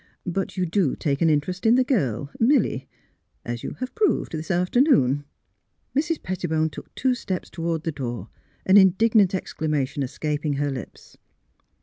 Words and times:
But 0.25 0.57
you 0.57 0.65
do 0.65 0.95
take 0.95 1.21
an 1.21 1.29
interest 1.29 1.63
in 1.63 1.75
the 1.75 1.83
girl, 1.83 2.31
Milly, 2.39 2.87
as 3.45 3.61
you 3.61 3.75
have 3.81 3.93
proved 3.93 4.31
this 4.31 4.49
afternoon." 4.49 5.25
Mrs. 5.95 6.23
Pettibone 6.23 6.71
took 6.71 6.95
two 6.95 7.13
steps 7.13 7.51
toward 7.51 7.83
the 7.83 7.91
door, 7.91 8.29
an 8.65 8.77
indignant 8.77 9.35
exclamation 9.35 10.01
escaping 10.01 10.53
her 10.53 10.71
lips. 10.71 11.17